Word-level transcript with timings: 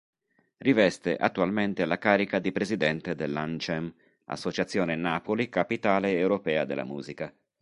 Riveste 0.57 1.15
attualmente 1.15 1.85
la 1.85 1.99
carica 1.99 2.39
di 2.39 2.51
presidente 2.51 3.13
dell'Ancem, 3.13 3.93
Associazione 4.25 4.95
Napoli 4.95 5.47
Capitale 5.47 6.17
Europea 6.17 6.65
della 6.65 6.83
Musica. 6.85 7.31